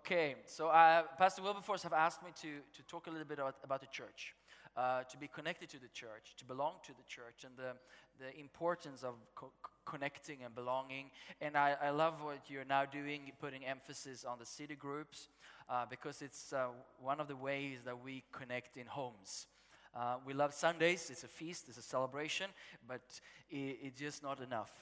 [0.00, 3.56] Okay, so uh, Pastor Wilberforce have asked me to, to talk a little bit about,
[3.62, 4.34] about the church,
[4.74, 7.72] uh, to be connected to the church, to belong to the church, and the,
[8.18, 9.52] the importance of co-
[9.84, 11.10] connecting and belonging.
[11.42, 15.28] And I, I love what you're now doing, putting emphasis on the city groups,
[15.68, 19.48] uh, because it's uh, one of the ways that we connect in homes.
[19.94, 22.46] Uh, we love Sundays, it's a feast, it's a celebration,
[22.88, 23.02] but
[23.52, 24.72] i it's just not enough.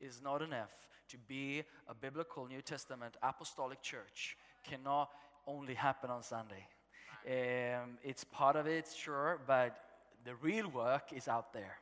[0.00, 0.72] It's not enough
[1.10, 5.10] to be a biblical New Testament apostolic church, cannot
[5.46, 6.66] only happen on Sunday.
[7.26, 9.76] Um, it's part of it, sure, but
[10.24, 11.78] the real work is out there.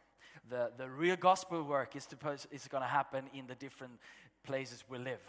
[0.49, 2.07] The, the real gospel work is,
[2.51, 3.95] is going to happen in the different
[4.45, 5.21] places we live.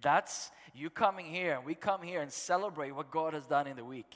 [0.00, 3.76] That's you coming here, and we come here and celebrate what God has done in
[3.76, 4.14] the week.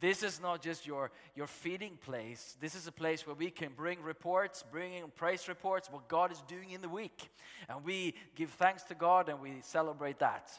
[0.00, 2.56] This is not just your, your feeding place.
[2.60, 6.30] This is a place where we can bring reports, bring in praise reports, what God
[6.30, 7.30] is doing in the week.
[7.68, 10.52] And we give thanks to God and we celebrate that.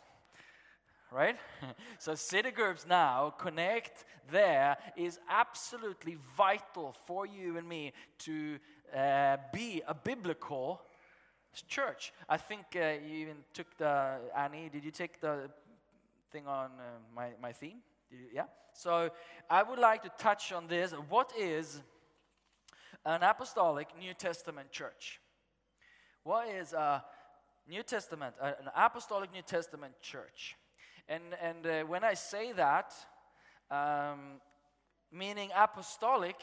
[1.12, 1.38] Right?
[1.98, 8.60] so, city groups now, connect there is absolutely vital for you and me to
[8.96, 10.82] uh, be a biblical
[11.68, 12.14] church.
[12.28, 15.50] I think uh, you even took the, Annie, did you take the
[16.32, 16.84] thing on uh,
[17.16, 17.78] my, my theme?
[18.12, 18.46] You- yeah?
[18.74, 19.10] So
[19.50, 20.92] I would like to touch on this.
[21.10, 21.82] What is
[23.06, 25.20] an apostolic New Testament church?
[26.24, 27.04] What is a
[27.68, 30.56] New Testament, an apostolic New Testament church?
[31.10, 32.94] And, and uh, when I say that,
[33.72, 34.40] um,
[35.12, 36.36] meaning apostolic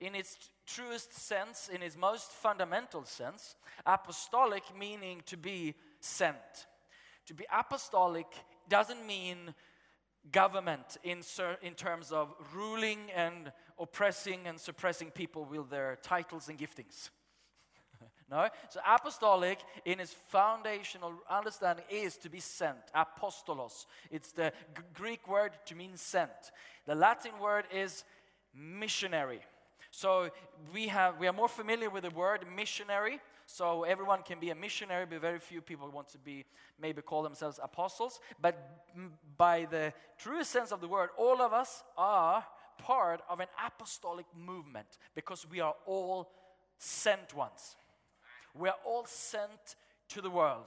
[0.00, 0.36] in its
[0.66, 3.56] truest sense, in its most fundamental sense,
[3.86, 6.66] apostolic meaning to be sent.
[7.26, 8.26] To be apostolic
[8.68, 9.54] doesn't mean
[10.30, 11.22] government in,
[11.62, 17.10] in terms of ruling and oppressing and suppressing people with their titles and giftings.
[18.32, 18.48] No?
[18.70, 22.78] So, apostolic in its foundational understanding is to be sent.
[22.96, 23.84] Apostolos.
[24.10, 26.30] It's the G- Greek word to mean sent.
[26.86, 28.04] The Latin word is
[28.54, 29.40] missionary.
[29.90, 30.30] So
[30.72, 33.20] we have we are more familiar with the word missionary.
[33.44, 36.46] So everyone can be a missionary, but very few people want to be
[36.80, 38.18] maybe call themselves apostles.
[38.40, 38.56] But
[39.36, 42.42] by the truest sense of the word, all of us are
[42.78, 46.30] part of an apostolic movement because we are all
[46.78, 47.76] sent ones.
[48.54, 49.76] We are all sent
[50.08, 50.66] to the world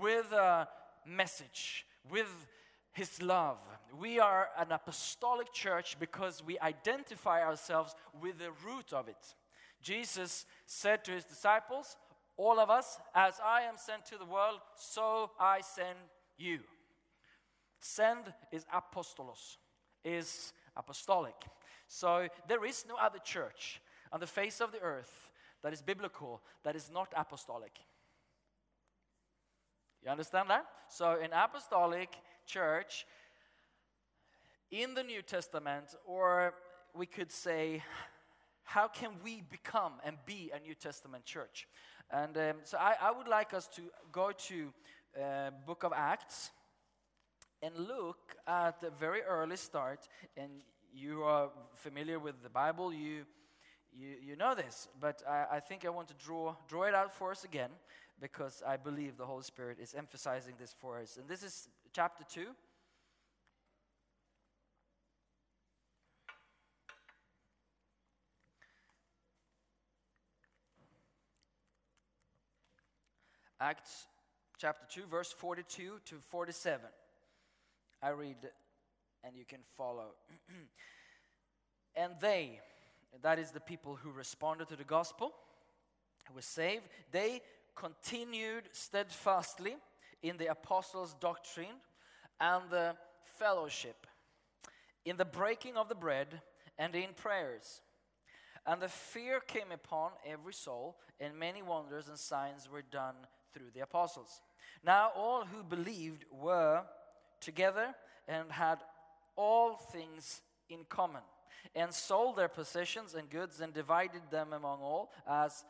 [0.00, 0.68] with a
[1.04, 2.48] message, with
[2.92, 3.58] His love.
[3.98, 9.34] We are an apostolic church because we identify ourselves with the root of it.
[9.82, 11.96] Jesus said to His disciples,
[12.36, 15.98] All of us, as I am sent to the world, so I send
[16.38, 16.60] you.
[17.80, 19.56] Send is apostolos,
[20.04, 21.34] is apostolic.
[21.88, 23.80] So there is no other church
[24.12, 25.30] on the face of the earth
[25.62, 27.78] that is biblical, that is not apostolic.
[30.02, 30.66] You understand that?
[30.88, 32.10] So, in apostolic
[32.46, 33.06] church
[34.70, 36.54] in the New Testament, or
[36.94, 37.82] we could say,
[38.62, 41.66] how can we become and be a New Testament church?
[42.10, 44.72] And um, so, I, I would like us to go to
[45.20, 46.50] uh, Book of Acts
[47.62, 50.06] and look at the very early start.
[50.36, 50.62] And
[50.92, 53.24] you are familiar with the Bible, you
[53.98, 57.12] you, you know this, but I, I think I want to draw, draw it out
[57.12, 57.70] for us again
[58.20, 61.16] because I believe the Holy Spirit is emphasizing this for us.
[61.16, 62.46] And this is chapter 2.
[73.58, 74.06] Acts
[74.58, 76.84] chapter 2, verse 42 to 47.
[78.02, 78.36] I read
[79.24, 80.14] and you can follow.
[81.96, 82.60] and they,
[83.22, 85.32] that is the people who responded to the gospel,
[86.28, 87.40] who were saved, they
[87.74, 89.76] continued steadfastly
[90.22, 91.80] in the apostles' doctrine
[92.40, 92.96] and the
[93.38, 94.06] fellowship,
[95.04, 96.40] in the breaking of the bread
[96.78, 97.80] and in prayers.
[98.66, 103.14] And the fear came upon every soul, and many wonders and signs were done
[103.54, 104.40] through the apostles.
[104.84, 106.82] Now all who believed were
[107.40, 107.94] together
[108.26, 108.78] and had
[109.36, 111.22] all things in common,
[111.74, 115.64] and sold their possessions and goods and divided them among all as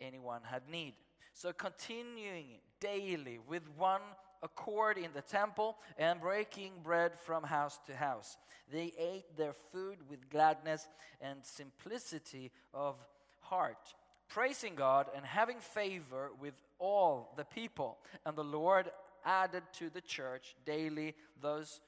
[0.00, 0.94] anyone had need.
[1.34, 2.46] So, continuing
[2.80, 4.00] daily with one
[4.42, 8.36] accord in the temple and breaking bread from house to house.
[8.72, 10.88] They ate their food with gladness
[11.20, 12.96] and simplicity of
[13.40, 13.94] heart,
[14.28, 17.98] praising God and having favor with all the people.
[18.24, 18.90] And the Lord
[19.24, 21.80] added to the church daily those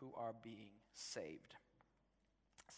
[0.00, 1.54] who are being saved.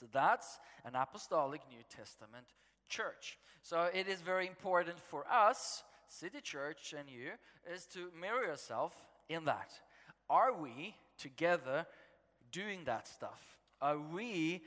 [0.00, 2.46] So that's an apostolic New Testament
[2.88, 3.38] church.
[3.62, 7.32] So it is very important for us, City Church, and you,
[7.70, 8.94] is to mirror yourself
[9.28, 9.72] in that.
[10.30, 11.84] Are we together
[12.50, 13.58] doing that stuff?
[13.82, 14.62] Are we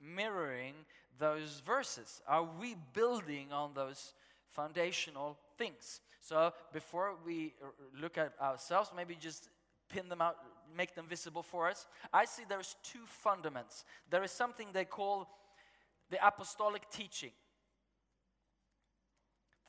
[0.00, 0.72] mirroring
[1.18, 2.22] those verses?
[2.26, 4.14] Are we building on those
[4.48, 6.00] foundational things?
[6.20, 7.52] So before we
[8.00, 9.50] look at ourselves, maybe just
[9.90, 10.36] pin them out,
[10.76, 11.86] make them visible for us.
[12.12, 13.84] I see there's two fundaments.
[14.08, 15.28] There is something they call
[16.08, 17.32] the apostolic teaching.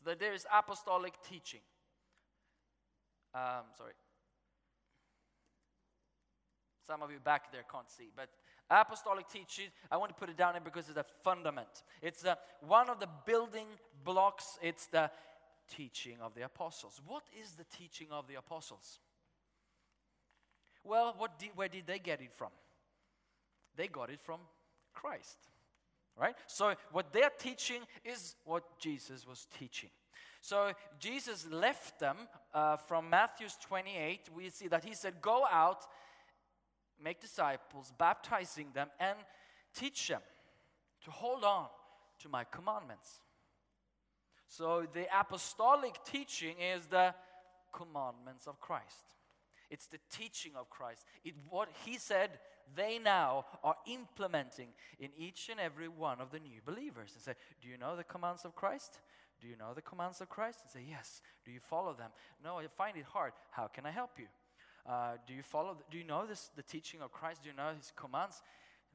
[0.05, 1.59] That there is apostolic teaching.
[3.33, 3.93] Um, sorry.
[6.87, 8.29] Some of you back there can't see, but
[8.69, 11.83] apostolic teaching, I want to put it down here because it's a fundament.
[12.01, 12.35] It's uh,
[12.67, 13.67] one of the building
[14.03, 15.11] blocks, it's the
[15.69, 16.99] teaching of the apostles.
[17.05, 18.99] What is the teaching of the apostles?
[20.83, 22.49] Well, what where did they get it from?
[23.75, 24.39] They got it from
[24.93, 25.37] Christ.
[26.19, 26.35] Right?
[26.45, 29.89] So, what they're teaching is what Jesus was teaching.
[30.41, 32.17] So, Jesus left them
[32.53, 34.29] uh, from Matthew 28.
[34.35, 35.85] We see that he said, Go out,
[37.01, 39.17] make disciples, baptizing them, and
[39.73, 40.21] teach them
[41.05, 41.67] to hold on
[42.19, 43.21] to my commandments.
[44.47, 47.15] So, the apostolic teaching is the
[47.71, 49.15] commandments of Christ.
[49.71, 51.05] It's the teaching of Christ.
[51.23, 52.29] It, what he said,
[52.75, 54.67] they now are implementing
[54.99, 57.11] in each and every one of the new believers.
[57.15, 58.99] And say, Do you know the commands of Christ?
[59.41, 60.59] Do you know the commands of Christ?
[60.63, 61.21] And say, Yes.
[61.45, 62.11] Do you follow them?
[62.43, 63.31] No, I find it hard.
[63.51, 64.27] How can I help you?
[64.85, 65.77] Uh, do you follow?
[65.89, 66.49] Do you know this?
[66.55, 67.43] The teaching of Christ?
[67.43, 68.41] Do you know His commands?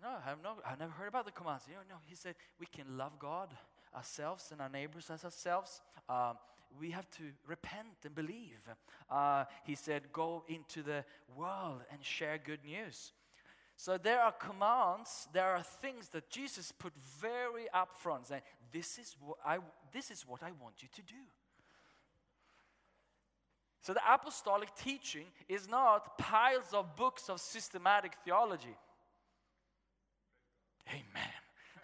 [0.03, 0.57] No, I have no.
[0.69, 1.65] I've never heard about the commands.
[1.69, 1.97] You know, no.
[2.05, 3.49] He said we can love God,
[3.95, 5.81] ourselves, and our neighbors as ourselves.
[6.09, 6.37] Um,
[6.79, 8.69] we have to repent and believe.
[9.11, 11.05] Uh, he said, go into the
[11.35, 13.13] world and share good news.
[13.77, 18.43] So there are commands, there are things that Jesus put very upfront, saying,
[18.73, 19.59] "This is what I,
[19.93, 21.23] this is what I want you to do."
[23.83, 28.77] So the apostolic teaching is not piles of books of systematic theology.
[30.89, 31.36] Amen.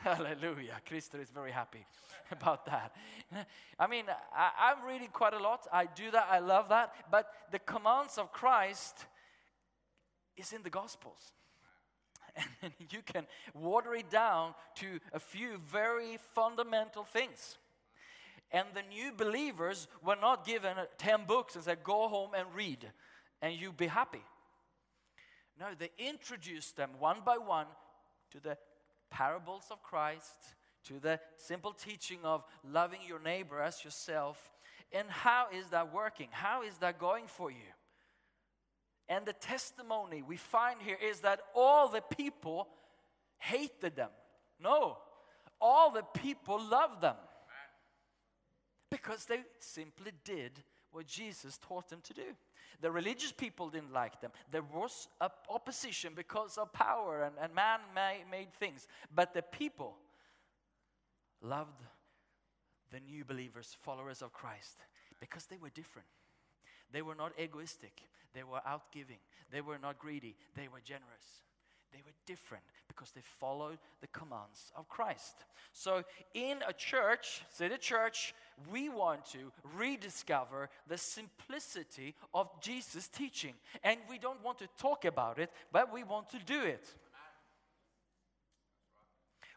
[0.04, 0.80] Hallelujah.
[0.84, 1.86] Christo is very happy
[2.32, 2.92] about that.
[3.78, 5.68] I mean, I, I'm reading quite a lot.
[5.72, 6.26] I do that.
[6.28, 6.92] I love that.
[7.08, 9.06] But the commands of Christ
[10.36, 11.32] is in the Gospels.
[12.34, 17.58] And then you can water it down to a few very fundamental things.
[18.50, 22.90] And the new believers were not given 10 books and said, go home and read,
[23.40, 24.22] and you be happy.
[25.60, 27.66] No, they introduced them one by one
[28.32, 28.56] to the
[29.12, 34.50] parables of Christ, to the simple teaching of loving your neighbor as yourself.
[34.90, 36.28] And how is that working?
[36.32, 37.72] How is that going for you?
[39.08, 42.68] And the testimony we find here is that all the people
[43.38, 44.10] hated them.
[44.60, 44.96] No,
[45.60, 47.16] all the people loved them
[48.90, 50.52] because they simply did
[50.90, 52.36] what Jesus taught them to do.
[52.80, 54.30] The religious people didn't like them.
[54.50, 55.08] There was
[55.48, 57.80] opposition because of power and, and man
[58.30, 58.86] made things.
[59.14, 59.96] But the people
[61.40, 61.82] loved
[62.90, 64.78] the new believers, followers of Christ,
[65.20, 66.08] because they were different.
[66.92, 68.02] They were not egoistic,
[68.34, 69.18] they were outgiving,
[69.50, 71.42] they were not greedy, they were generous.
[71.92, 75.44] They were different because they followed the commands of Christ.
[75.72, 78.34] So, in a church, say the church,
[78.70, 83.54] we want to rediscover the simplicity of Jesus' teaching.
[83.84, 86.88] And we don't want to talk about it, but we want to do it.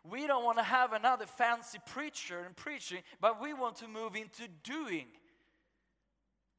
[0.10, 4.16] We don't want to have another fancy preacher and preaching, but we want to move
[4.16, 5.06] into doing.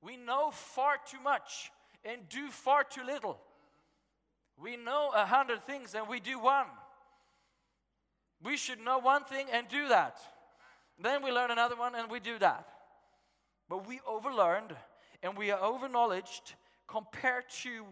[0.02, 1.70] We know far too much
[2.04, 3.38] and do far too little.
[4.60, 6.66] We know a hundred things and we do one.
[8.42, 10.18] We should know one thing and do that.
[11.02, 12.66] Then we learn another one and we do that.
[13.68, 14.72] But we overlearned
[15.22, 16.54] and we are overknowledged
[16.86, 17.84] compared to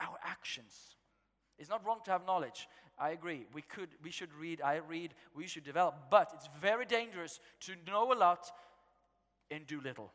[0.00, 0.96] our actions.
[1.58, 2.66] It's not wrong to have knowledge.
[2.98, 3.46] I agree.
[3.52, 7.72] We could we should read, I read, we should develop, but it's very dangerous to
[7.86, 8.50] know a lot
[9.50, 10.12] and do little.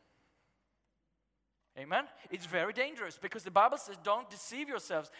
[1.77, 2.05] Amen?
[2.31, 5.11] It's very dangerous because the Bible says don't deceive yourselves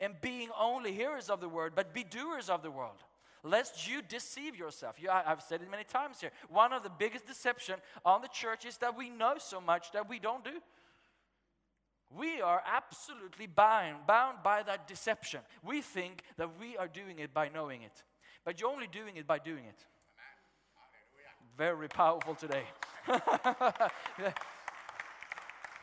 [0.00, 2.98] and being only hearers of the word, but be doers of the word.
[3.42, 4.96] lest you deceive yourself.
[4.98, 6.30] You, I've said it many times here.
[6.48, 10.08] One of the biggest deception on the church is that we know so much that
[10.08, 10.60] we don't do.
[12.16, 15.40] We are absolutely bound, bound by that deception.
[15.62, 18.02] We think that we are doing it by knowing it,
[18.44, 19.84] but you're only doing it by doing it.
[21.58, 22.64] Very powerful today.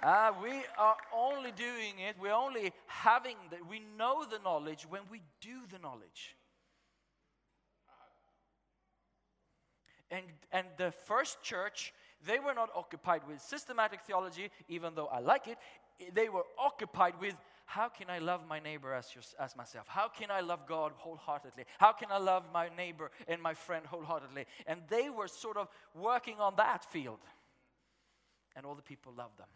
[0.03, 5.01] Ah, we are only doing it, we're only having the, we know the knowledge when
[5.11, 6.35] we do the knowledge.
[10.09, 11.93] And, and the first church,
[12.25, 15.57] they were not occupied with systematic theology, even though I like it.
[16.13, 19.87] They were occupied with how can I love my neighbor as, your, as myself?
[19.87, 21.63] How can I love God wholeheartedly?
[21.77, 24.45] How can I love my neighbor and my friend wholeheartedly?
[24.67, 27.19] And they were sort of working on that field.
[28.57, 29.47] And all the people loved them.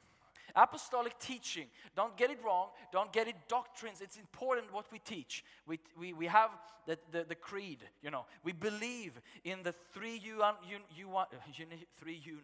[0.55, 4.01] Apostolic teaching, don't get it wrong, don't get it doctrines.
[4.01, 5.43] It's important what we teach.
[5.65, 6.51] We, we, we have
[6.85, 8.25] the, the, the creed, you know.
[8.43, 11.65] We believe in the three you, you, you want, uh, you,
[11.99, 12.37] three you,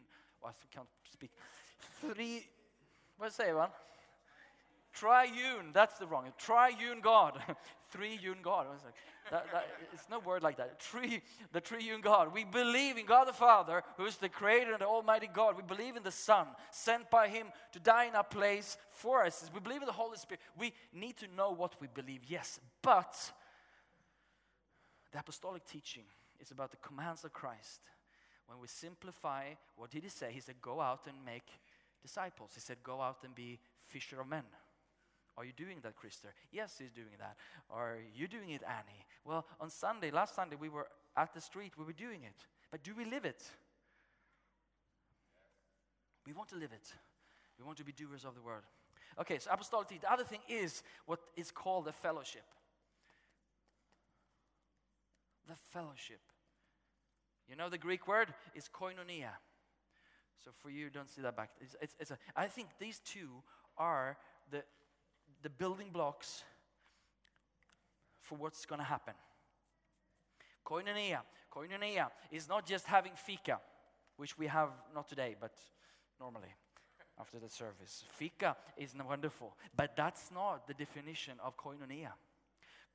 [0.43, 1.31] oh, I can't speak.
[2.01, 2.47] Three,
[3.17, 3.69] what's say one?
[4.93, 6.25] Triune, that's the wrong.
[6.37, 7.41] Triune God.
[7.91, 8.67] Three-une God.
[8.69, 8.95] I was like,
[9.29, 10.81] that, that, it's no word like that.
[10.81, 11.21] Three,
[11.51, 12.33] the three triune God.
[12.33, 15.55] We believe in God the Father, who is the creator and the Almighty God.
[15.55, 19.49] We believe in the Son, sent by Him to die in our place for us.
[19.53, 20.41] We believe in the Holy Spirit.
[20.57, 22.59] We need to know what we believe, yes.
[22.81, 23.15] But
[25.11, 26.03] the apostolic teaching
[26.39, 27.81] is about the commands of Christ.
[28.47, 29.45] When we simplify,
[29.75, 30.31] what did He say?
[30.31, 31.47] He said, Go out and make
[32.01, 32.51] disciples.
[32.53, 34.43] He said, Go out and be fisher of men.
[35.37, 36.27] Are you doing that, Krister?
[36.51, 37.35] Yes, he's doing that.
[37.69, 39.05] Are you doing it, Annie?
[39.25, 42.45] Well, on Sunday, last Sunday, we were at the street, we were doing it.
[42.69, 43.43] But do we live it?
[46.25, 46.93] We want to live it.
[47.57, 48.63] We want to be doers of the word.
[49.19, 49.87] Okay, so apostolic.
[50.01, 52.45] The other thing is what is called the fellowship.
[55.47, 56.21] The fellowship.
[57.49, 59.31] You know the Greek word is koinonia.
[60.43, 61.51] So for you, don't see that back.
[61.59, 63.43] It's, it's, it's a, I think these two
[63.77, 64.17] are
[64.49, 64.63] the,
[65.41, 66.43] the building blocks
[68.19, 69.13] for what's going to happen.
[70.65, 71.19] Koinonia.
[71.51, 73.59] Koinonia is not just having fika,
[74.15, 75.53] which we have not today, but
[76.19, 76.53] normally
[77.19, 78.03] after the service.
[78.09, 82.13] Fika is wonderful, but that's not the definition of koinonia.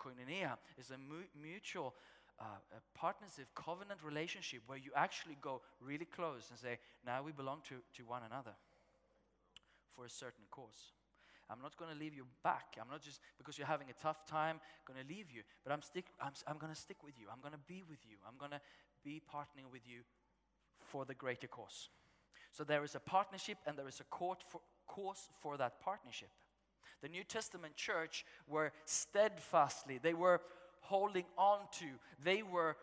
[0.00, 1.94] Koinonia is a mu- mutual
[2.38, 2.44] uh,
[2.76, 7.60] a partnership, covenant relationship where you actually go really close and say, now we belong
[7.68, 8.52] to, to one another
[9.94, 10.92] for a certain cause.
[11.50, 12.76] I'm not going to leave you back.
[12.80, 15.82] I'm not just because you're having a tough time going to leave you, but I'm
[15.82, 16.06] stick.
[16.20, 17.26] I'm, I'm going to stick with you.
[17.32, 18.16] I'm going to be with you.
[18.26, 18.60] I'm going to
[19.04, 20.00] be partnering with you
[20.80, 21.88] for the greater cause.
[22.52, 26.30] So there is a partnership and there is a court for, cause for that partnership.
[27.02, 30.40] The New Testament church were steadfastly, they were
[30.80, 31.86] holding on to,
[32.24, 32.76] they were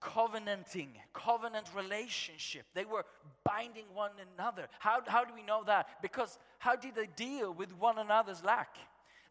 [0.00, 2.66] covenanting, covenant relationship.
[2.74, 3.04] They were
[3.44, 4.68] binding one another.
[4.78, 5.88] How, how do we know that?
[6.02, 8.76] Because how did they deal with one another's lack?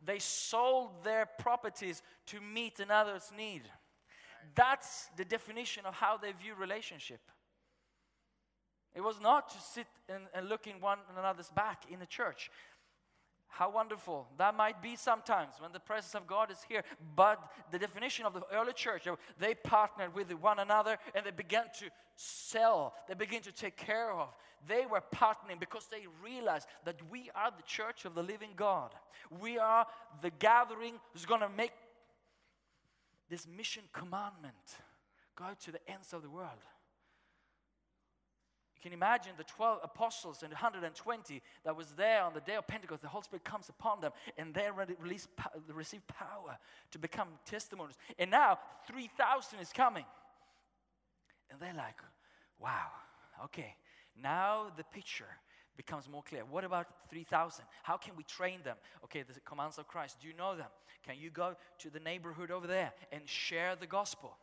[0.03, 3.63] They sold their properties to meet another's need.
[4.55, 7.19] That's the definition of how they view relationship.
[8.95, 12.49] It was not to sit and, and look in one another's back in the church.
[13.47, 16.83] How wonderful that might be sometimes when the presence of God is here.
[17.15, 17.39] But
[17.71, 19.07] the definition of the early church,
[19.39, 24.11] they- partnered with one another and they began to sell, they began to take care
[24.11, 24.33] of.
[24.67, 28.93] They were partnering because they realized that we are the church of the living God.
[29.29, 29.87] We are
[30.21, 31.73] the gathering who's going to make
[33.29, 34.77] this mission commandment
[35.35, 36.63] go to the ends of the world.
[38.77, 42.67] You can imagine the 12 apostles and 120 that was there on the day of
[42.67, 43.01] Pentecost.
[43.01, 44.67] The Holy Spirit comes upon them and they
[45.01, 45.27] release,
[45.73, 46.57] receive power
[46.91, 47.95] to become testimonies.
[48.19, 50.05] And now 3,000 is coming.
[51.49, 51.95] And they're like,
[52.59, 52.91] wow,
[53.45, 53.75] okay,
[54.21, 55.25] now the picture
[55.75, 56.43] becomes more clear.
[56.43, 57.65] What about 3,000?
[57.81, 58.77] How can we train them?
[59.05, 60.17] Okay, the commands of Christ.
[60.21, 60.67] Do you know them?
[61.03, 64.35] Can you go to the neighborhood over there and share the gospel?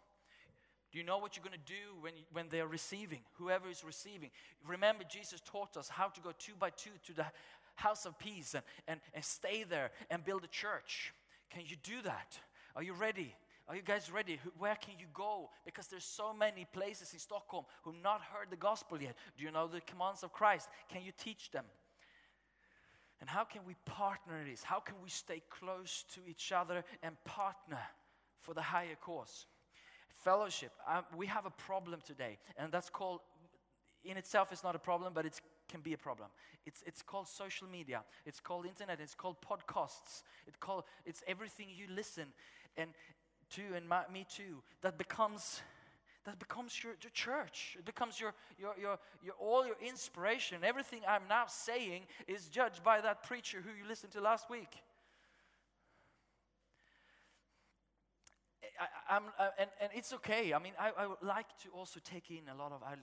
[0.94, 3.18] Do you know what you're going to do when, when they're receiving?
[3.38, 4.30] Whoever is receiving.
[4.64, 7.26] Remember, Jesus taught us how to go two by two to the
[7.74, 11.12] house of peace and, and, and stay there and build a church.
[11.50, 12.38] Can you do that?
[12.76, 13.34] Are you ready?
[13.66, 14.38] Are you guys ready?
[14.56, 15.50] Where can you go?
[15.64, 19.16] Because there's so many places in Stockholm who've not heard the gospel yet.
[19.36, 20.68] Do you know the commands of Christ?
[20.88, 21.64] Can you teach them?
[23.20, 24.62] And how can we partner this?
[24.62, 27.80] How can we stay close to each other and partner
[28.38, 29.46] for the higher cause?
[30.24, 30.72] Fellowship.
[31.16, 33.20] We have a problem today, and that's called,
[34.04, 35.38] in itself, it's not a problem, but it
[35.68, 36.28] can be a problem.
[36.66, 41.68] It's, it's called social media, it's called internet, it's called podcasts, it called, it's everything
[41.76, 42.28] you listen.
[42.76, 42.90] And
[43.50, 45.60] too, and my, me too, that becomes
[46.24, 47.76] that becomes your, your church.
[47.78, 50.58] It becomes your, your, your, your all your inspiration.
[50.62, 54.70] Everything I'm now saying is judged by that preacher who you listened to last week.
[58.80, 60.52] I, I'm, uh, and, and it's okay.
[60.52, 62.94] I mean, I, I like to also take in a lot of, I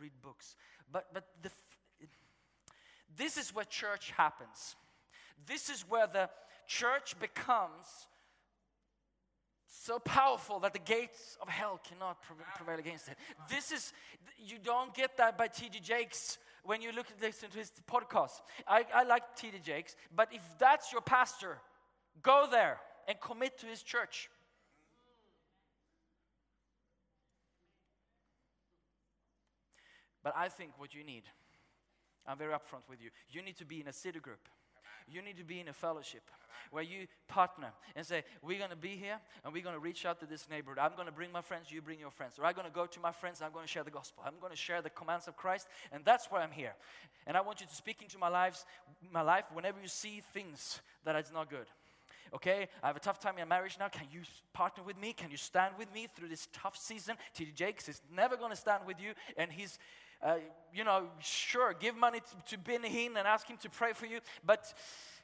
[0.00, 0.56] read books.
[0.90, 1.50] But, but the,
[3.16, 4.76] this is where church happens.
[5.46, 6.28] This is where the
[6.66, 8.08] church becomes
[9.66, 12.18] so powerful that the gates of hell cannot
[12.56, 13.16] prevail against it.
[13.48, 13.92] This is,
[14.38, 15.80] you don't get that by T.D.
[15.80, 18.40] Jakes when you look at listen to his podcast.
[18.66, 19.58] I, I like T.D.
[19.62, 21.58] Jakes, but if that's your pastor,
[22.22, 24.28] go there and commit to his church.
[30.26, 31.22] But I think what you need,
[32.26, 34.48] I'm very upfront with you, you need to be in a city group.
[35.06, 36.22] You need to be in a fellowship
[36.72, 40.04] where you partner and say, We're going to be here and we're going to reach
[40.04, 40.80] out to this neighborhood.
[40.80, 42.40] I'm going to bring my friends, you bring your friends.
[42.40, 44.24] Or I'm going to go to my friends, I'm going to share the gospel.
[44.26, 46.74] I'm going to share the commands of Christ, and that's why I'm here.
[47.28, 48.66] And I want you to speak into my lives,
[49.12, 51.66] my life whenever you see things that is not good.
[52.34, 53.86] Okay, I have a tough time in marriage now.
[53.86, 55.12] Can you partner with me?
[55.12, 57.16] Can you stand with me through this tough season?
[57.34, 57.52] T.D.
[57.52, 59.78] Jakes is never going to stand with you, and he's,
[60.22, 60.36] uh,
[60.72, 64.20] you know, sure, give money to, to Hinn and ask him to pray for you.
[64.44, 64.72] But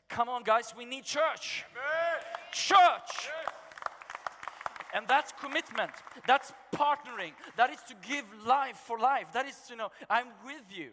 [0.08, 1.64] come on, guys, we need church.
[2.52, 3.28] Church.
[4.94, 5.90] And that's commitment.
[6.26, 7.32] That's partnering.
[7.56, 9.32] That is to give life for life.
[9.32, 10.90] That is, you know, I'm with you.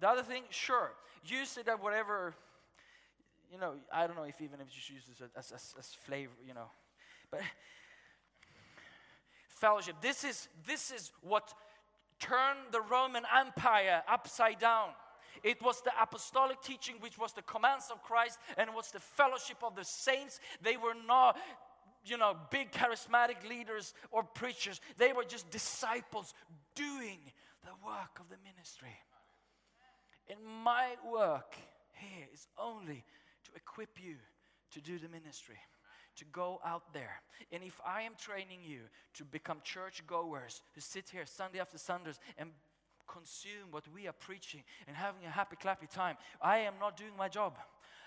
[0.00, 0.92] The other thing, sure,
[1.24, 2.34] use it at whatever
[3.50, 6.32] you know, I don't know if even if you use this as, as, as flavor,
[6.46, 6.70] you know.
[7.30, 7.40] But
[9.48, 11.52] fellowship, this is, this is what
[12.20, 14.90] turned the Roman Empire upside down.
[15.42, 19.56] It was the apostolic teaching, which was the commands of Christ, and was the fellowship
[19.62, 20.38] of the saints.
[20.62, 21.38] They were not,
[22.04, 24.80] you know, big charismatic leaders or preachers.
[24.98, 26.34] They were just disciples
[26.74, 27.18] doing
[27.64, 28.96] the work of the ministry.
[30.28, 31.56] And my work
[31.94, 33.04] here is only
[33.44, 34.16] to equip you
[34.72, 35.56] to do the ministry,
[36.16, 37.22] to go out there.
[37.52, 38.80] And if I am training you
[39.14, 42.50] to become church goers who sit here Sunday after Sundays and
[43.06, 47.12] consume what we are preaching and having a happy, clappy time, I am not doing
[47.18, 47.56] my job.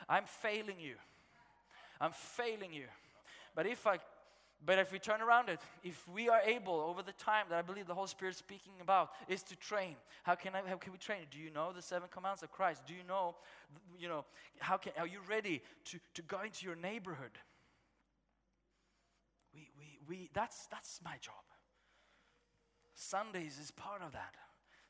[0.08, 0.96] I'm failing you.
[2.00, 2.86] I'm failing you.
[3.56, 4.00] But if I
[4.66, 7.62] but if we turn around it, if we are able over the time that I
[7.62, 9.96] believe the Holy Spirit is speaking about is to train.
[10.24, 11.20] How can I how can we train?
[11.32, 12.84] Do you know the seven commands of Christ?
[12.88, 13.36] Do you know
[14.00, 14.24] you know
[14.60, 17.32] how can are you ready to, to go into your neighborhood?
[20.14, 21.42] We, that's that's my job.
[22.94, 24.36] Sundays is part of that.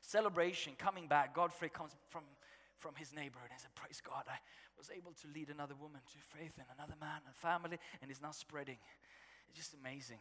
[0.02, 1.34] Celebration, coming back.
[1.34, 2.24] Godfrey comes from
[2.76, 4.36] from his neighborhood and said, Praise God, I
[4.76, 8.20] was able to lead another woman to faith and another man and family, and it's
[8.20, 8.76] now spreading.
[9.48, 10.20] It's just amazing.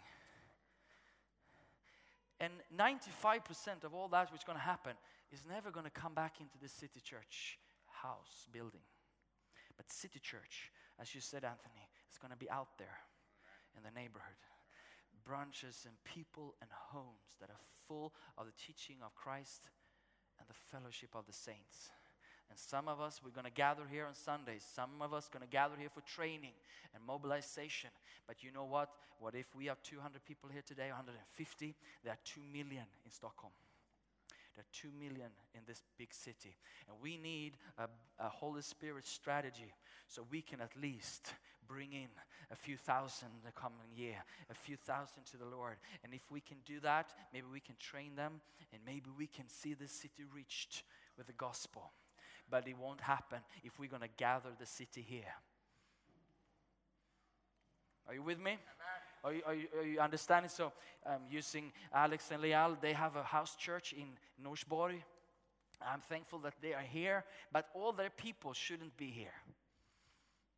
[2.39, 4.93] And 95% of all that which is going to happen
[5.33, 7.59] is never going to come back into the city church
[8.01, 8.87] house building.
[9.75, 13.03] But city church, as you said, Anthony, is going to be out there
[13.75, 14.39] in the neighborhood.
[15.25, 19.69] Branches and people and homes that are full of the teaching of Christ
[20.39, 21.91] and the fellowship of the saints.
[22.49, 24.63] And some of us, we're going to gather here on Sundays.
[24.63, 26.53] Some of us going to gather here for training
[26.93, 27.89] and mobilization.
[28.27, 28.89] But you know what?
[29.19, 31.75] What if we have 200 people here today, 150?
[32.03, 33.53] There are 2 million in Stockholm.
[34.55, 36.55] There are 2 million in this big city.
[36.87, 37.87] And we need a,
[38.19, 39.73] a Holy Spirit strategy
[40.07, 41.33] so we can at least
[41.73, 42.09] bring in
[42.51, 45.77] a few thousand the coming year, a few thousand to the Lord.
[46.03, 49.49] And if we can do that, maybe we can train them and maybe we can
[49.49, 50.83] see this city reached
[51.17, 51.91] with the gospel.
[52.49, 55.33] But it won't happen if we're going to gather the city here.
[58.07, 58.57] Are you with me?
[59.23, 60.49] Are you, are, you, are you understanding?
[60.49, 60.73] So,
[61.05, 64.09] um, using Alex and Leal, they have a house church in
[64.45, 65.01] Norsborg.
[65.81, 69.33] I'm thankful that they are here, but all their people shouldn't be here.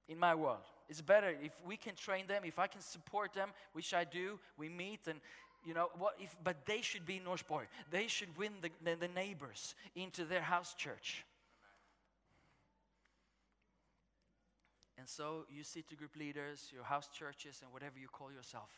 [0.07, 3.49] In my world, it's better if we can train them, if I can support them,
[3.73, 4.39] which I do.
[4.57, 5.19] We meet and
[5.65, 6.15] you know what?
[6.19, 7.65] If but they should be in Norsborg.
[7.89, 11.25] They should win the, the, the neighbors into their house church.
[14.97, 18.69] And so you city group leaders, your house churches, and whatever you call yourself.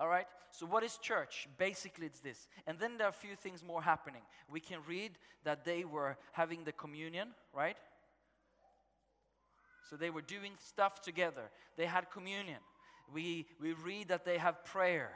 [0.00, 0.26] All right?
[0.50, 1.48] So, what is church?
[1.58, 2.46] Basically, it's this.
[2.66, 4.22] And then there are a few things more happening.
[4.50, 5.12] We can read
[5.44, 7.76] that they were having the communion, right?
[9.88, 11.50] So, they were doing stuff together.
[11.76, 12.58] They had communion.
[13.12, 15.12] We, we read that they have prayer.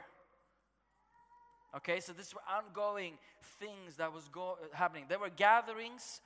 [1.75, 3.17] Okay, so this were ongoing
[3.59, 5.05] things that was go- happening.
[5.09, 6.21] There were gatherings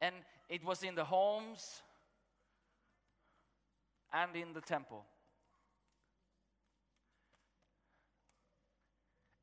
[0.00, 0.14] and
[0.48, 1.82] it was in the homes
[4.12, 5.04] and in the temple.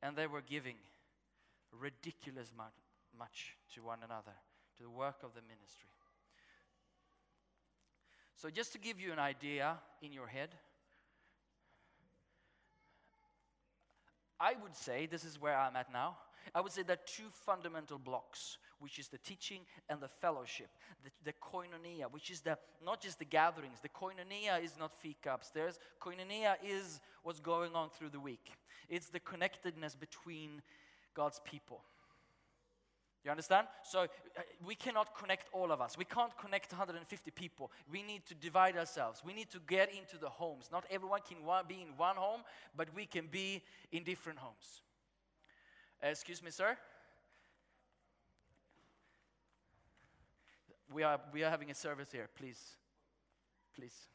[0.01, 0.75] And they were giving
[1.71, 2.63] ridiculous mu-
[3.17, 4.33] much to one another,
[4.77, 5.89] to the work of the ministry.
[8.35, 10.49] So, just to give you an idea in your head,
[14.39, 16.17] I would say, this is where I'm at now,
[16.53, 20.67] I would say there are two fundamental blocks, which is the teaching and the fellowship.
[21.03, 23.79] The, the koinonia, which is the, not just the gatherings.
[23.81, 25.79] The koinonia is not fika upstairs.
[26.01, 28.51] Koinonia is what's going on through the week.
[28.89, 30.61] It's the connectedness between
[31.13, 31.81] God's people.
[33.23, 33.67] You understand?
[33.83, 35.97] So uh, we cannot connect all of us.
[35.97, 37.71] We can't connect 150 people.
[37.89, 39.21] We need to divide ourselves.
[39.25, 40.69] We need to get into the homes.
[40.71, 42.41] Not everyone can be in one home,
[42.75, 43.61] but we can be
[43.93, 44.81] in different homes.
[46.03, 46.77] Uh, excuse me, sir.
[50.93, 52.27] We are, we are having a service here.
[52.37, 52.75] Please.
[53.73, 54.07] Please.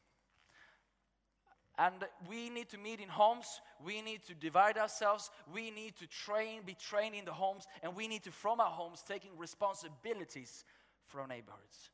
[1.79, 1.95] And
[2.29, 3.61] we need to meet in homes.
[3.85, 5.31] We need to divide ourselves.
[5.53, 7.69] We need to train, be trained in the homes.
[7.85, 10.64] And we need to, from our homes, taking responsibilities
[11.03, 11.91] for our neighborhoods.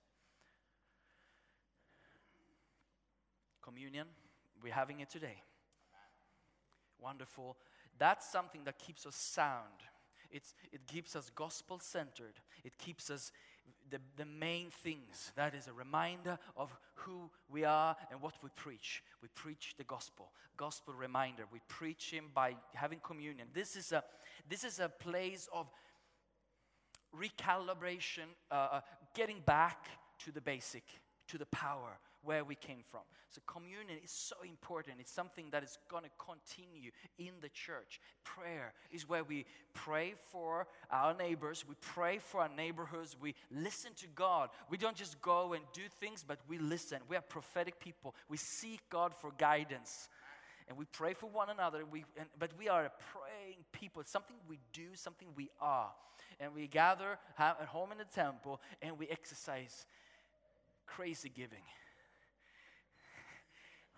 [3.63, 4.07] Communion,
[4.63, 5.43] we're having it today.
[6.99, 7.59] Wonderful.
[7.99, 9.83] That's something that keeps us sound.
[10.31, 12.41] It's, it keeps us gospel centered.
[12.65, 13.31] It keeps us
[13.91, 15.33] the, the main things.
[15.37, 19.03] That is a reminder of who we are and what we preach.
[19.23, 21.45] We preach the gospel, gospel reminder.
[21.53, 23.49] We preach Him by having communion.
[23.53, 24.03] This is a,
[24.49, 25.71] this is a place of
[27.17, 28.81] recalibration, uh, uh,
[29.15, 29.87] getting back
[30.25, 30.85] to the basic,
[31.29, 33.01] to the power where we came from.
[33.31, 34.97] So, communion is so important.
[35.01, 38.01] It's something that is going to continue in the church.
[38.23, 43.93] Prayer is where we pray for our neighbors, we pray for our neighborhoods, we listen
[43.97, 44.51] to God.
[44.71, 46.99] We don't just go and do things, but we listen.
[47.09, 48.15] We are prophetic people.
[48.29, 50.09] We seek God for guidance.
[50.69, 54.01] And we pray for one another, we, and, but we are a praying people.
[54.01, 55.91] It's something we do, something we are.
[56.41, 59.87] And we gather at home in the temple and we exercise
[60.87, 61.63] crazy giving.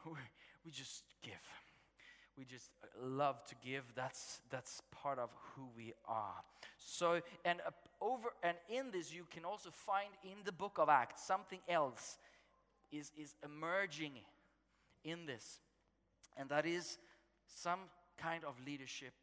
[0.64, 1.34] We, just give.
[2.36, 3.84] We just love to give.
[3.94, 6.42] That's, that's part of who we are.
[6.76, 10.88] So, and uh, over and in this, you can also find in the book of
[10.88, 12.18] Acts something else
[12.90, 14.12] is, is emerging
[15.04, 15.60] in this,
[16.36, 16.98] and that is
[17.46, 17.78] some
[18.18, 19.14] kind of leadership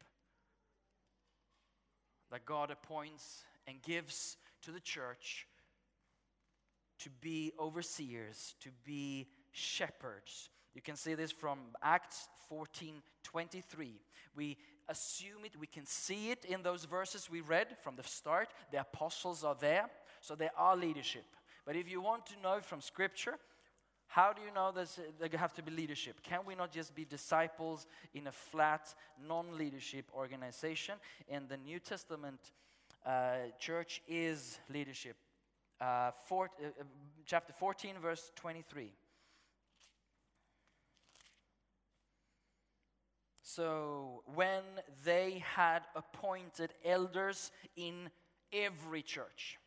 [2.30, 5.46] that God appoints and gives to the church
[7.00, 10.48] to be overseers, to be shepherds.
[10.74, 13.92] You can see this from Acts 14 23.
[14.36, 14.56] We
[14.88, 18.48] assume it, we can see it in those verses we read from the start.
[18.70, 19.86] The apostles are there,
[20.20, 21.24] so they are leadership.
[21.64, 23.38] But if you want to know from Scripture,
[24.06, 26.22] how do you know there have to be leadership?
[26.22, 30.96] Can we not just be disciples in a flat, non leadership organization?
[31.28, 32.38] And the New Testament
[33.04, 35.16] uh, church is leadership.
[35.80, 36.84] Uh, four, uh, uh,
[37.26, 38.92] chapter 14, verse 23.
[43.46, 44.62] So, when
[45.04, 48.08] they had appointed elders in
[48.50, 49.58] every church.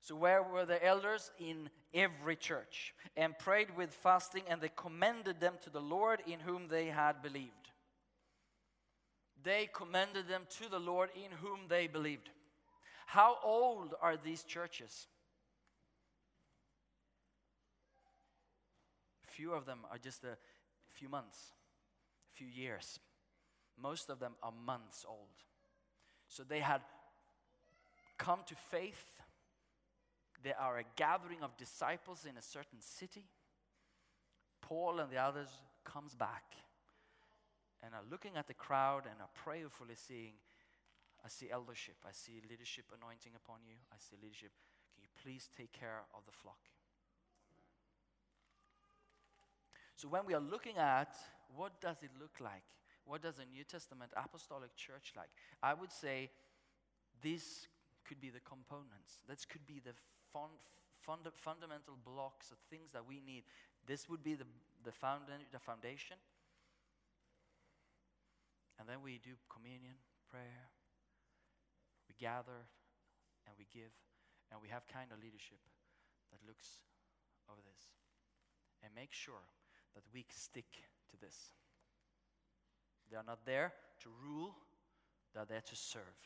[0.00, 1.30] So, where were the elders?
[1.38, 2.94] In every church.
[3.18, 7.22] And prayed with fasting, and they commended them to the Lord in whom they had
[7.22, 7.68] believed.
[9.42, 12.30] They commended them to the Lord in whom they believed.
[13.04, 15.06] How old are these churches?
[19.22, 20.38] Few of them are just a
[20.88, 21.52] few months,
[22.42, 22.98] few years.
[23.80, 25.18] Most of them are months old.
[26.28, 26.80] So they had
[28.18, 29.22] come to faith.
[30.42, 33.24] They are a gathering of disciples in a certain city.
[34.60, 35.48] Paul and the others
[35.84, 36.44] comes back
[37.82, 40.34] and are looking at the crowd and are prayerfully seeing
[41.24, 41.94] I see eldership.
[42.04, 43.76] I see leadership anointing upon you.
[43.92, 44.50] I see leadership.
[44.92, 46.58] Can you please take care of the flock?
[49.94, 51.14] So when we are looking at
[51.56, 52.64] what does it look like?
[53.04, 55.30] What does a New Testament apostolic church like?
[55.62, 56.30] I would say
[57.20, 57.66] this
[58.04, 59.22] could be the components.
[59.28, 59.94] This could be the
[60.32, 60.50] fun,
[61.04, 63.42] funda, fundamental blocks of things that we need.
[63.86, 64.46] This would be the,
[64.84, 66.16] the, founda, the foundation.
[68.78, 69.94] And then we do communion,
[70.30, 70.70] prayer,
[72.08, 72.66] we gather
[73.46, 73.94] and we give,
[74.50, 75.58] and we have kind of leadership
[76.30, 76.82] that looks
[77.50, 77.82] over this.
[78.82, 79.46] And make sure
[79.94, 81.52] that we stick to this.
[83.10, 84.54] They are not there to rule,
[85.34, 86.18] they are there to serve.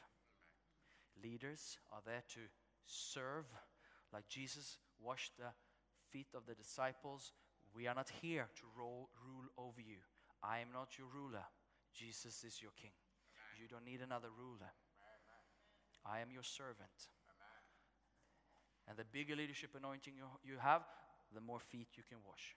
[1.22, 2.40] Leaders are there to
[2.84, 3.46] serve,
[4.12, 5.52] like Jesus washed the
[6.10, 7.32] feet of the disciples.
[7.74, 9.98] We are not here to ro- rule over you.
[10.42, 11.44] I am not your ruler.
[11.94, 12.92] Jesus is your king.
[13.58, 14.72] You don't need another ruler.
[16.04, 17.10] I am your servant.
[18.88, 20.82] And the bigger leadership anointing you, you have,
[21.34, 22.54] the more feet you can wash.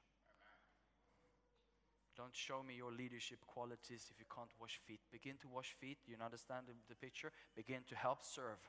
[2.20, 5.00] Don't show me your leadership qualities if you can't wash feet.
[5.10, 6.00] Begin to wash feet.
[6.06, 7.32] You understand the, picture?
[7.56, 8.60] Begin to help serve.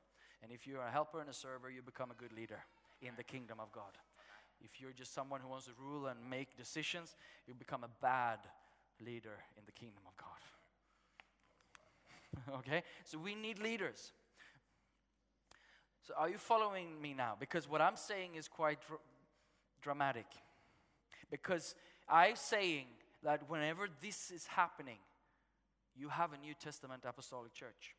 [0.41, 2.61] And if you're a helper and a server, you become a good leader
[3.03, 3.99] in the kingdom of God.
[4.61, 7.17] If you're just someone who wants to rule and make decisions,
[7.49, 8.39] you become a bad
[9.05, 10.29] leader in the kingdom of God.
[12.61, 12.85] okay?
[13.03, 14.13] So we need leaders.
[16.07, 17.35] So are you following me now?
[17.41, 19.01] Because what I'm saying is quite dr-
[19.83, 20.27] dramatic.
[21.33, 21.75] Because
[22.09, 22.87] I'm saying
[23.23, 24.99] that whenever this is happening,
[25.95, 27.95] you have a New Testament apostolic church.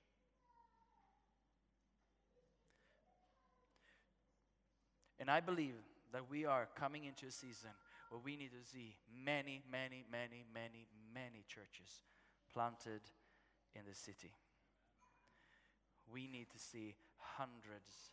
[5.19, 5.75] And I believe
[6.13, 7.69] that we are coming into a season
[8.09, 12.01] where we need to see many, many, many, many, many churches
[12.51, 13.01] planted
[13.75, 14.31] in the city.
[16.11, 18.11] We need to see hundreds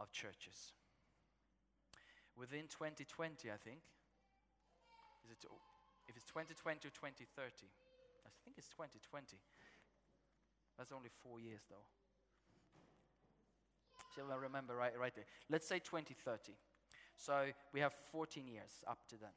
[0.00, 0.72] of churches.
[2.36, 3.80] Within 2020, I think,
[5.30, 5.50] is it,
[6.08, 7.68] if it's 2020 or 2030,
[8.24, 9.36] I think it's 2020.
[10.76, 11.86] That's only four years though.
[14.14, 15.26] So I remember right, right there.
[15.50, 16.52] Let's say 2030.
[17.16, 19.30] So we have 14 years up to then.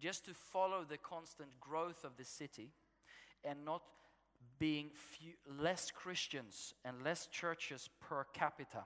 [0.00, 2.72] Just to follow the constant growth of the city
[3.44, 3.82] and not
[4.58, 8.84] being few, less Christians and less churches per capita.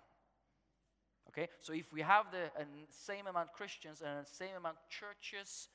[1.29, 5.69] Okay, so if we have the uh, same amount Christians and the same amount churches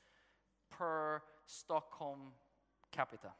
[0.78, 2.32] per Stockholm
[2.90, 3.32] capita,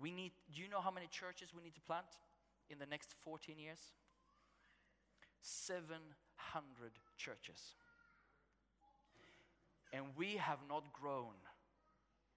[0.00, 0.32] we need.
[0.54, 2.06] Do you know how many churches we need to plant
[2.70, 3.78] in the next 14 years?
[5.40, 7.74] 700 churches.
[9.92, 11.34] And we have not grown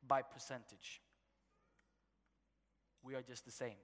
[0.07, 1.01] by percentage.
[3.03, 3.79] We are just the same.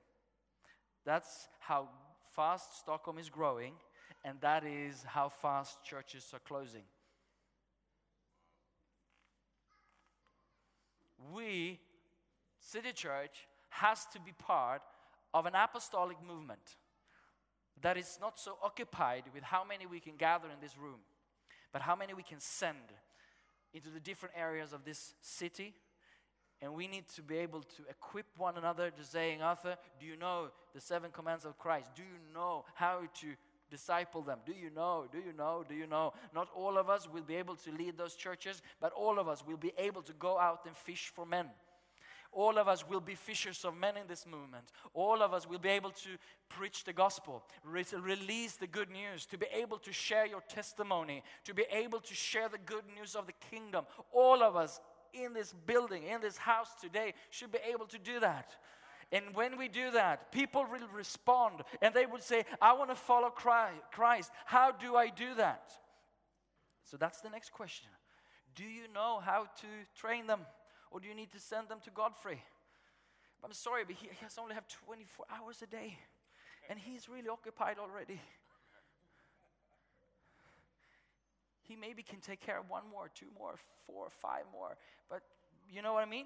[1.06, 1.90] That's how
[2.36, 3.74] fast Stockholm is growing,
[4.24, 6.84] and that is how fast churches are closing.
[11.32, 11.80] We,
[12.60, 14.82] City Church, has to be part
[15.34, 16.78] of an apostolic movement
[17.82, 21.00] that is not so occupied with how many we can gather in this room,
[21.72, 22.78] but how many we can send
[23.74, 25.74] into the different areas of this city.
[26.62, 30.16] And we need to be able to equip one another to saying, Arthur, do you
[30.16, 31.90] know the seven commands of Christ?
[31.96, 33.28] Do you know how to
[33.70, 34.40] disciple them?
[34.46, 35.06] Do you know?
[35.12, 35.64] Do you know?
[35.68, 36.14] Do you know?
[36.34, 39.44] Not all of us will be able to lead those churches, but all of us
[39.46, 41.50] will be able to go out and fish for men.
[42.36, 44.72] All of us will be fishers of men in this movement.
[44.94, 46.10] All of us will be able to
[46.50, 51.24] preach the gospel, re- release the good news, to be able to share your testimony,
[51.46, 53.86] to be able to share the good news of the kingdom.
[54.12, 54.82] All of us
[55.14, 58.56] in this building, in this house today, should be able to do that.
[59.14, 62.96] And when we do that, people will respond and they will say, I want to
[62.96, 64.32] follow Christ.
[64.48, 65.72] How do I do that?
[66.84, 67.90] So that's the next question.
[68.56, 70.40] Do you know how to train them?
[70.90, 72.42] Or do you need to send them to Godfrey?
[73.44, 75.96] I'm sorry, but he, has only have 24 hours a day.
[76.68, 78.20] And he's really occupied already.
[81.68, 84.76] He maybe can take care of one more, two more, four, five more.
[85.08, 85.22] But
[85.70, 86.26] you know what I mean?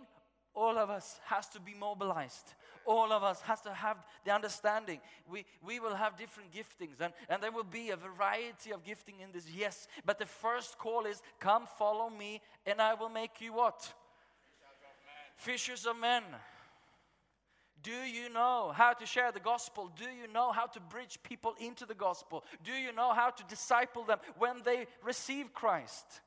[0.57, 2.55] All of us has to be mobilized.
[2.83, 4.99] All of us has to have the understanding.
[5.29, 9.19] We, we will have different giftings and, and there will be a variety of gifting
[9.19, 9.87] in this, yes.
[10.03, 13.93] But the first call is come follow me and I will make you what?
[15.35, 16.23] Fishers of men.
[17.83, 19.91] Do you know how to share the gospel?
[19.95, 22.43] Do you know how to bridge people into the gospel?
[22.63, 26.21] Do you know how to disciple them when they receive Christ?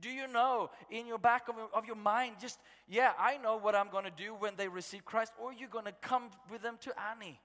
[0.00, 3.74] Do you know in your back of, of your mind, just, yeah, I know what
[3.74, 6.76] I'm going to do when they receive Christ, or you're going to come with them
[6.82, 7.40] to Annie?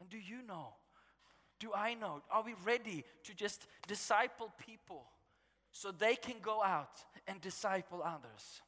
[0.00, 0.68] And do you know?
[1.58, 2.22] Do I know?
[2.30, 5.04] Are we ready to just disciple people
[5.72, 6.92] so they can go out
[7.26, 8.60] and disciple others?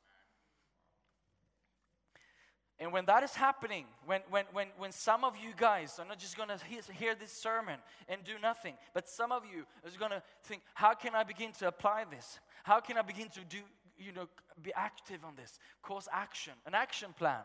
[2.79, 6.19] And when that is happening, when, when, when, when some of you guys are not
[6.19, 6.59] just going to
[6.93, 10.93] hear, this sermon and do nothing, but some of you is going to think, how
[10.93, 12.39] can I begin to apply this?
[12.65, 13.59] How can I begin to do,
[13.99, 14.29] you know,
[14.63, 15.59] be active on this?
[15.83, 17.45] Cause action, an action plan.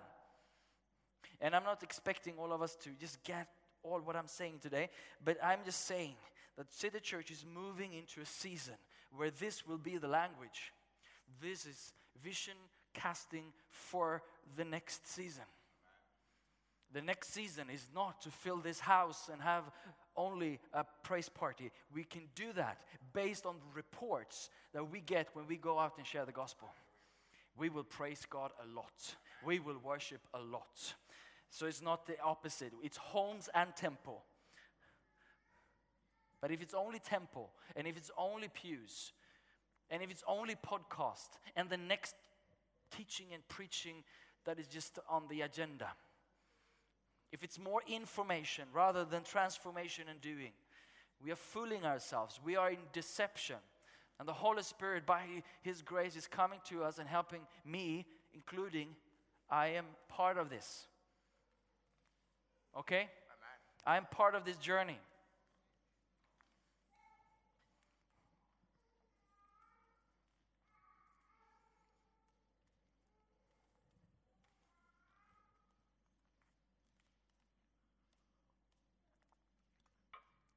[1.40, 3.48] And I'm not expecting all of us to just get
[3.84, 4.90] all what I'm saying today,
[5.24, 6.16] but I'm just saying
[6.58, 8.76] that City Church is moving into a season
[9.16, 10.74] where this will be the language.
[11.42, 12.54] This is vision
[12.94, 14.22] casting for
[14.56, 15.44] the next season.
[16.94, 19.64] The next season is not to fill this house and have
[20.18, 21.72] only a praise party.
[21.94, 22.80] We can do that
[23.14, 26.70] based on reports that we get when we go out and share the gospel.
[27.58, 29.16] We will praise God a lot.
[29.46, 30.96] We will worship a lot.
[31.50, 34.24] So it's not the opposite, it's homes and temple.
[36.42, 39.12] But if it's only temple, and if it's only pews,
[39.90, 42.16] and if it's only podcast, and the next
[42.92, 44.04] teaching and preaching
[44.46, 45.88] that is just on the agenda,
[47.32, 50.52] if it's more information rather than transformation and doing,
[51.24, 52.40] we are fooling ourselves.
[52.44, 53.58] We are in deception.
[54.20, 55.22] And the Holy Spirit, by
[55.62, 58.90] His grace, is coming to us and helping me, including
[59.50, 60.88] I am part of this.
[62.78, 63.10] Okay?
[63.86, 65.00] I am part of this journey.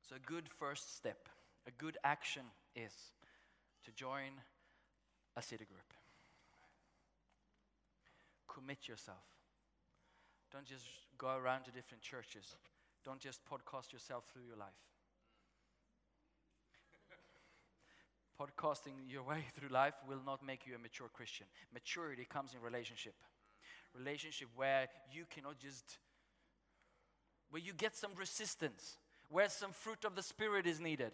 [0.09, 1.29] So, a good first step,
[1.67, 2.43] a good action
[2.77, 2.93] is
[3.85, 4.33] to join
[5.35, 5.95] a city group.
[8.47, 9.25] Commit yourself.
[10.53, 10.85] Don't just
[11.17, 12.55] go around to different churches.
[13.03, 14.69] Don't just podcast yourself through your life.
[18.41, 21.47] Podcasting your way through life will not make you a mature Christian.
[21.73, 23.15] Maturity comes in relationship.
[23.97, 25.99] Relationship where you cannot just,
[27.49, 28.99] where you get some resistance,
[29.35, 31.11] where some fruit of the Spirit is needed.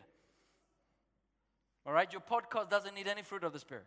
[1.87, 3.87] All right, your podcast doesn't need any fruit of the Spirit.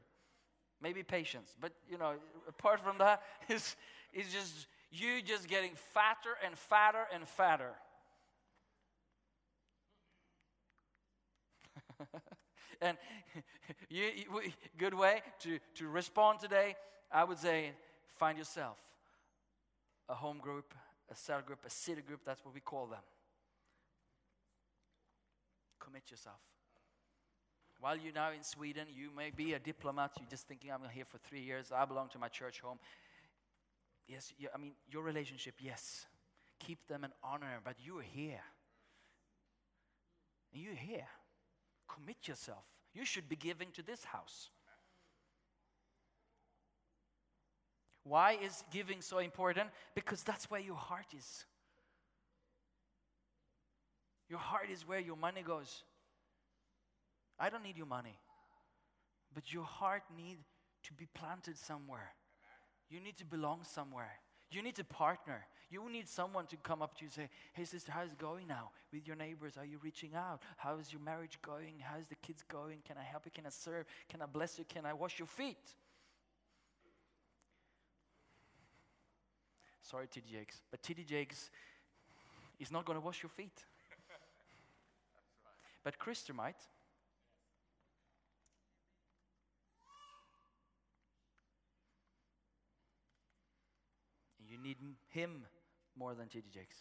[0.81, 2.13] Maybe patience, but you know,
[2.49, 3.75] apart from that, it's,
[4.11, 7.73] it's just you just getting fatter and fatter and fatter.
[12.81, 12.97] and
[13.89, 16.75] you, you- good way to, to respond today,
[17.11, 17.73] I would say
[18.17, 18.77] find yourself
[20.09, 20.73] a home group,
[21.11, 22.99] a cell group, a city group, that's what we call them.
[25.83, 26.39] Commit yourself.
[27.79, 31.03] While you're now in Sweden, you may be a diplomat, you're just thinking, I'm here
[31.03, 32.79] for three years, I belong to my church home.
[34.07, 36.05] Yes, I mean, your relationship, yes.
[36.59, 38.43] Keep them and honor but you're here.
[40.53, 41.07] You're here.
[41.87, 42.65] Commit yourself.
[42.93, 44.49] You should be giving to this house.
[48.03, 49.69] Why is giving so important?
[49.95, 51.45] Because that's where your heart is.
[54.33, 55.83] Your heart is where your money goes.
[57.39, 58.17] I don't need your money.
[59.31, 60.39] But your heart need
[60.85, 62.15] to be planted somewhere.
[62.89, 64.09] You need to belong somewhere.
[64.49, 65.45] You need a partner.
[65.69, 68.47] You need someone to come up to you and say, Hey, sister, how's it going
[68.47, 69.53] now with your neighbors?
[69.55, 70.41] Are you reaching out?
[70.57, 71.75] How is your marriage going?
[71.83, 72.79] How's the kids going?
[72.87, 73.31] Can I help you?
[73.31, 73.85] Can I serve?
[74.09, 74.65] Can I bless you?
[74.67, 75.75] Can I wash your feet?
[79.83, 81.51] Sorry, TD Jakes, but TD Jakes
[82.59, 83.63] is not going to wash your feet.
[85.83, 86.55] But Christer might.
[94.47, 94.77] You need
[95.09, 95.45] him
[95.95, 96.77] more than TD Jakes.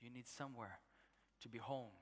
[0.00, 0.78] You need somewhere
[1.42, 1.92] to be home,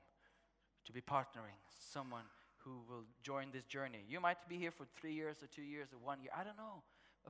[0.87, 1.59] to be partnering,
[1.93, 2.25] someone
[2.59, 4.05] who will join this journey.
[4.09, 6.31] You might be here for three years or two years or one year.
[6.37, 6.83] I don't know.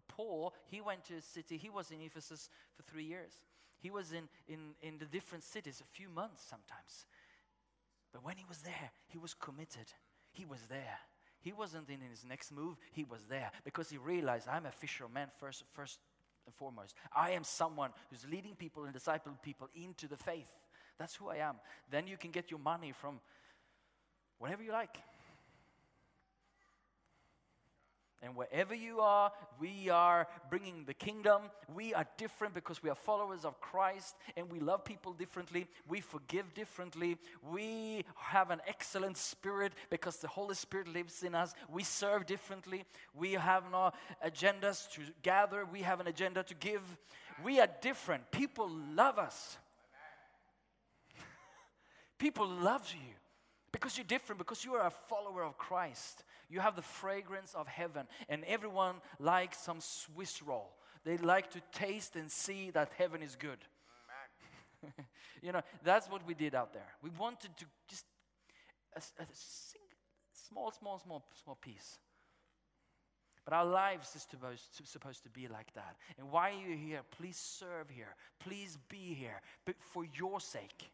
[0.09, 3.33] Paul, he went to a city, he was in Ephesus for three years.
[3.87, 7.07] He was in, in, in the different cities a few months sometimes.
[8.13, 9.87] But when he was there, he was committed.
[10.33, 10.99] He was there.
[11.41, 15.29] He wasn't in his next move, he was there because he realized I'm a fisherman
[15.39, 16.01] first, first
[16.47, 16.97] and foremost.
[17.15, 20.51] I am someone who's leading people and discipling people into the faith.
[20.99, 21.55] That's who I am.
[21.89, 23.21] Then you can get your money from
[24.41, 24.97] whatever you like.
[28.23, 31.43] And wherever you are, we are bringing the kingdom.
[31.75, 35.67] We are different because we are followers of Christ and we love people differently.
[35.87, 37.19] We forgive differently.
[37.43, 41.55] We have an excellent spirit because the Holy Spirit lives in us.
[41.69, 42.85] We serve differently.
[43.15, 43.93] We have no
[44.27, 46.83] agendas to gather, we have an agenda to give.
[47.45, 48.31] We are different.
[48.31, 49.59] People love us.
[52.19, 53.13] People love you
[53.73, 56.25] because you're different, because you are a follower of Christ.
[56.49, 60.71] You have the fragrance of heaven, and everyone likes some Swiss roll.
[61.05, 63.59] They like to taste and see that heaven is good.
[65.43, 66.89] you know, that's what we did out there.
[67.03, 68.05] We wanted to just
[68.95, 69.81] a, a sing,
[70.49, 71.99] small, small, small, small piece.
[73.45, 75.97] But our lives is supposed to, supposed to be like that.
[76.19, 77.03] And why are you here?
[77.17, 78.17] Please serve here.
[78.41, 79.41] Please be here.
[79.65, 80.91] But for your sake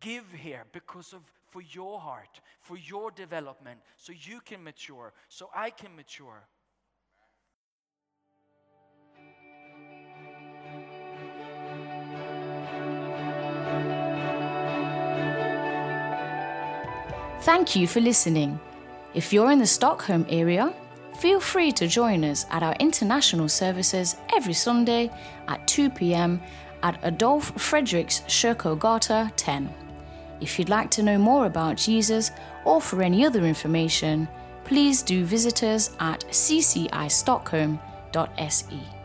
[0.00, 5.48] Give here because of for your heart, for your development, so you can mature, so
[5.54, 6.46] I can mature.
[17.40, 18.60] Thank you for listening.
[19.14, 20.74] If you're in the Stockholm area,
[21.18, 25.10] feel free to join us at our international services every Sunday
[25.48, 26.42] at 2 p.m
[26.82, 29.72] at Adolf Fredriks Kyrkogata 10.
[30.40, 32.30] If you'd like to know more about Jesus
[32.64, 34.28] or for any other information,
[34.64, 38.97] please do visit us at ccistockholm.se.